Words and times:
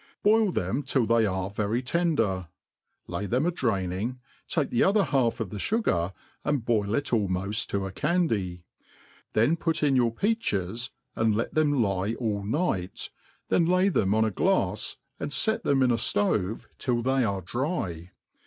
Boil 0.23 0.51
them 0.51 0.81
till 0.81 1.05
they 1.05 1.25
a^e 1.25 1.53
very 1.53 1.83
tender, 1.83 2.47
lay 3.05 3.27
them 3.27 3.45
a 3.45 3.51
draining, 3.51 4.19
take 4.47 4.71
the 4.71 4.83
other 4.83 5.03
half 5.03 5.39
of 5.39 5.51
the 5.51 5.59
fugar, 5.59 6.11
and 6.43 6.65
boil 6.65 6.95
it 6.95 7.11
almoft 7.13 7.67
to 7.67 7.85
a 7.85 7.91
candy; 7.91 8.65
then 9.33 9.55
put 9.55 9.83
in 9.83 9.95
your 9.95 10.11
peaches, 10.11 10.89
and 11.15 11.35
let 11.35 11.53
them 11.53 11.83
lie 11.83 12.15
all 12.15 12.41
night, 12.43 13.11
then 13.49 13.63
lay 13.67 13.89
them 13.89 14.15
on 14.15 14.25
a 14.25 14.31
glafs^ 14.31 14.95
0nd 15.19 15.27
fct 15.27 15.61
them 15.61 15.83
in 15.83 15.91
a 15.91 15.97
ftove 15.97 16.65
till 16.79 17.03
they 17.03 17.23
are 17.23 17.41
dry. 17.41 18.09